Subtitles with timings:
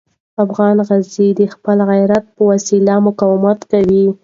[0.45, 4.05] افغان غازي د خپل غیرت په وسیله مقاومت کوي.